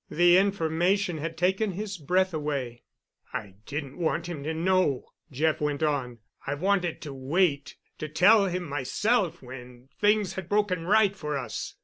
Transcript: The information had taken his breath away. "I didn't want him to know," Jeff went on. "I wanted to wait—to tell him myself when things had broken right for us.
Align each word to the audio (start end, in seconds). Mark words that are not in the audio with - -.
The 0.09 0.35
information 0.35 1.19
had 1.19 1.37
taken 1.37 1.73
his 1.73 1.99
breath 1.99 2.33
away. 2.33 2.81
"I 3.33 3.53
didn't 3.67 3.99
want 3.99 4.27
him 4.27 4.43
to 4.45 4.51
know," 4.51 5.03
Jeff 5.31 5.61
went 5.61 5.83
on. 5.83 6.17
"I 6.47 6.55
wanted 6.55 7.01
to 7.01 7.13
wait—to 7.13 8.09
tell 8.09 8.47
him 8.47 8.67
myself 8.67 9.43
when 9.43 9.89
things 9.99 10.33
had 10.33 10.49
broken 10.49 10.87
right 10.87 11.15
for 11.15 11.37
us. 11.37 11.75